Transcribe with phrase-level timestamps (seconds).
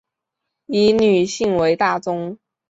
[0.65, 2.39] 以女性为大宗